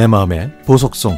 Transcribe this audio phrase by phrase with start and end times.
[0.00, 1.14] 내 마음의 보석송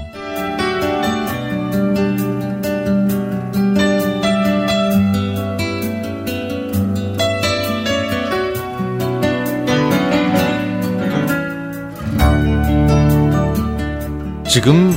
[14.49, 14.93] 지금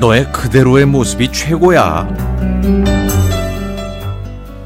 [0.00, 2.08] 너의 그대로의 모습이 최고야.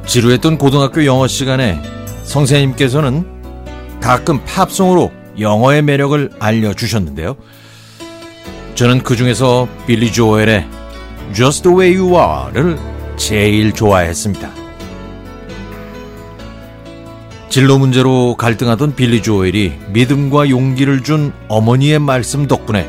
[0.06, 1.82] 지루했던 고등학교 영어 시간에
[2.22, 3.26] 선생님께서는
[4.00, 5.10] 가끔 팝송으로
[5.40, 7.34] 영어의 매력을 알려주셨는데요.
[8.80, 10.66] 저는 그 중에서 빌리 조엘의
[11.34, 12.78] Just the way you are를
[13.18, 14.50] 제일 좋아했습니다.
[17.50, 22.88] 진로 문제로 갈등하던 빌리 조엘이 믿음과 용기를 준 어머니의 말씀 덕분에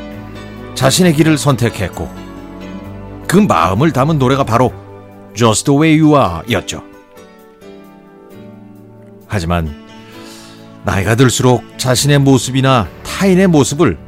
[0.74, 2.08] 자신의 길을 선택했고
[3.28, 4.72] 그 마음을 담은 노래가 바로
[5.34, 6.82] Just the way you are 였죠.
[9.26, 9.76] 하지만
[10.84, 13.98] 나이가 들수록 자신의 모습이나 타인의 모습을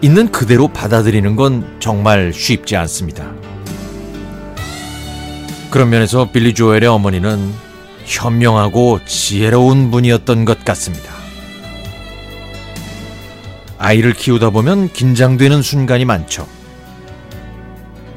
[0.00, 3.32] 있는 그대로 받아들이는 건 정말 쉽지 않습니다.
[5.70, 7.52] 그런 면에서 빌리 조엘의 어머니는
[8.04, 11.12] 현명하고 지혜로운 분이었던 것 같습니다.
[13.76, 16.46] 아이를 키우다 보면 긴장되는 순간이 많죠.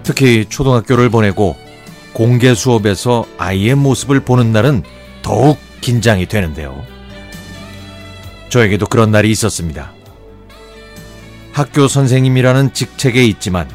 [0.03, 1.55] 특히 초등학교를 보내고
[2.13, 4.83] 공개 수업에서 아이의 모습을 보는 날은
[5.21, 6.83] 더욱 긴장이 되는데요.
[8.49, 9.93] 저에게도 그런 날이 있었습니다.
[11.61, 13.69] 학교 선생님이라는 직책에 있지만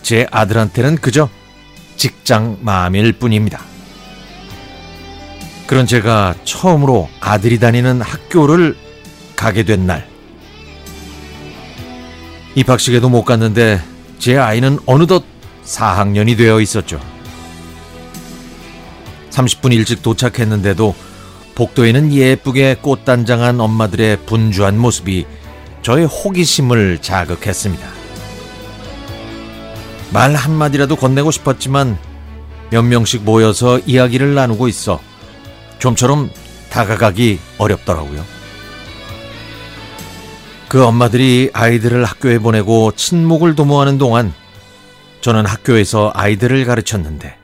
[0.00, 1.28] 제 아들한테는 그저
[1.96, 3.60] 직장 마음일 뿐입니다.
[5.66, 8.78] 그런 제가 처음으로 아들이 다니는 학교를
[9.36, 10.08] 가게 된 날.
[12.54, 13.78] 입학식에도 못 갔는데
[14.18, 15.22] 제 아이는 어느덧
[15.66, 16.98] 4학년이 되어 있었죠.
[19.32, 20.94] 30분 일찍 도착했는데도
[21.56, 25.26] 복도에는 예쁘게 꽃단장한 엄마들의 분주한 모습이
[25.82, 27.86] 저의 호기심을 자극했습니다.
[30.12, 31.98] 말 한마디라도 건네고 싶었지만
[32.70, 35.00] 몇 명씩 모여서 이야기를 나누고 있어
[35.78, 36.30] 좀처럼
[36.70, 38.24] 다가가기 어렵더라고요.
[40.68, 44.32] 그 엄마들이 아이들을 학교에 보내고 친목을 도모하는 동안
[45.20, 47.36] 저는 학교에서 아이들을 가르쳤는데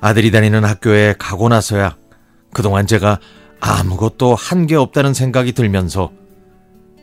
[0.00, 1.96] 아들이 다니는 학교에 가고 나서야
[2.52, 3.18] 그동안 제가
[3.60, 6.12] 아무것도 한 게 없다는 생각이 들면서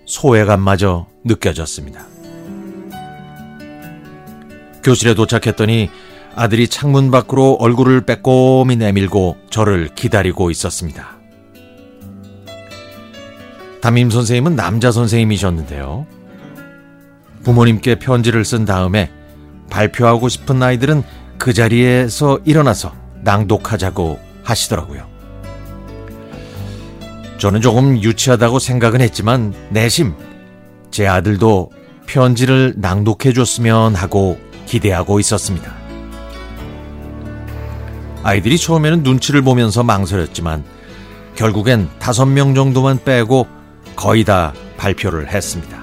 [0.07, 2.06] 소외감마저 느껴졌습니다.
[4.84, 5.90] 교실에 도착했더니
[6.35, 11.18] 아들이 창문 밖으로 얼굴을 빼꼼히 내밀고 저를 기다리고 있었습니다.
[13.81, 16.07] 담임 선생님은 남자 선생님이셨는데요.
[17.44, 19.12] 부모님께 편지를 쓴 다음에
[19.69, 21.03] 발표하고 싶은 아이들은
[21.38, 22.94] 그 자리에서 일어나서
[23.24, 25.16] 낭독하자고 하시더라고요.
[27.38, 30.16] 저는 조금 유치하다고 생각은 했지만 내심
[30.90, 31.72] 제 아들도
[32.08, 35.75] 편지를 낭독해 줬으면 하고 기대하고 있었습니다.
[38.24, 40.64] 아이들이 처음에는 눈치를 보면서 망설였지만
[41.36, 43.48] 결국엔 다섯 명 정도만 빼고
[43.96, 45.78] 거의 다 발표를 했습니다.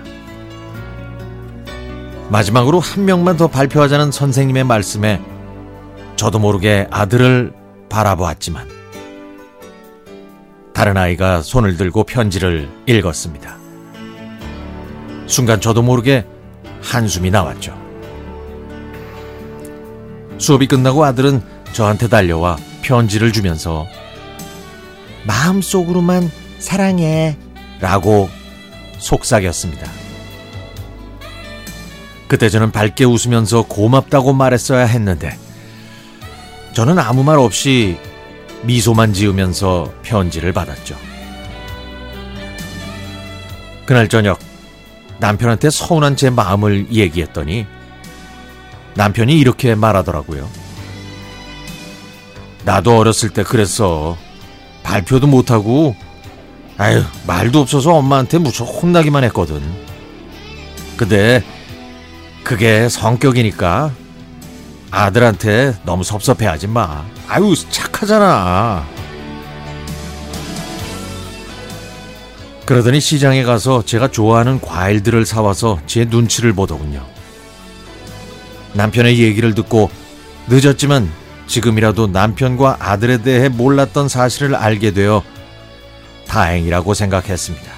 [2.30, 5.22] 마지막으로 한 명만 더 발표하자는 선생님의 말씀에
[6.16, 7.52] 저도 모르게 아들을
[7.88, 8.83] 바라보았지만
[10.84, 13.56] 다른 아이가 손을 들고 편지를 읽었습니다.
[15.26, 16.26] 순간 저도 모르게
[16.82, 17.74] 한숨이 나왔죠.
[20.36, 21.40] 수업이 끝나고 아들은
[21.72, 23.86] 저한테 달려와 편지를 주면서
[25.26, 27.38] 마음속으로만 사랑해
[27.80, 28.28] 라고
[28.98, 29.90] 속삭였습니다.
[32.28, 35.34] 그때 저는 밝게 웃으면서 고맙다고 말했어야 했는데
[36.74, 37.96] 저는 아무 말 없이
[38.64, 40.96] 미소만 지으면서 편지를 받았죠.
[43.86, 44.38] 그날 저녁
[45.18, 47.66] 남편한테 서운한 제 마음을 얘기했더니
[48.94, 50.48] 남편이 이렇게 말하더라고요.
[52.64, 54.16] 나도 어렸을 때 그랬어.
[54.82, 55.96] 발표도 못하고,
[56.78, 59.62] 아유, 말도 없어서 엄마한테 무척 혼나기만 했거든.
[60.96, 61.42] 근데,
[62.42, 63.92] 그게 성격이니까
[64.90, 67.04] 아들한테 너무 섭섭해 하지 마.
[67.28, 67.54] 아유,
[67.94, 68.86] 착하잖아.
[72.66, 77.06] 그러더니 시장에 가서 제가 좋아하는 과일들을 사와서 제 눈치를 보더군요.
[78.72, 79.90] 남편의 얘기를 듣고
[80.48, 81.10] 늦었지만
[81.46, 85.22] 지금이라도 남편과 아들에 대해 몰랐던 사실을 알게 되어
[86.26, 87.70] 다행이라고 생각했습니다.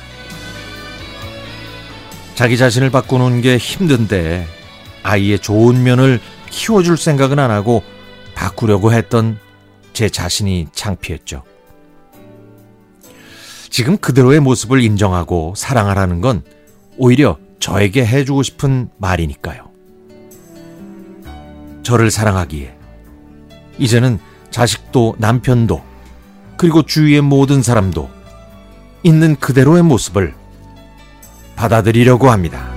[2.37, 4.47] 자기 자신을 바꾸는 게 힘든데
[5.03, 6.21] 아이의 좋은 면을
[6.51, 7.83] 키워줄 생각은 안 하고
[8.35, 9.39] 바꾸려고 했던
[9.97, 11.43] 제 자신이 창피했죠.
[13.71, 16.43] 지금 그대로의 모습을 인정하고 사랑하라는 건
[16.99, 19.71] 오히려 저에게 해주고 싶은 말이니까요.
[21.83, 22.77] 저를 사랑하기에
[23.79, 24.19] 이제는
[24.51, 25.83] 자식도 남편도
[26.59, 28.11] 그리고 주위의 모든 사람도
[29.03, 30.35] 있는 그대로의 모습을
[31.57, 32.76] 받아들이려고 합니다.